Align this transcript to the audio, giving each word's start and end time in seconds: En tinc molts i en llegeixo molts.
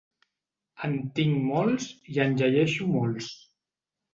En 0.87 0.95
tinc 1.19 1.35
molts 1.49 1.85
i 2.15 2.17
en 2.25 2.35
llegeixo 2.41 2.89
molts. 2.99 3.33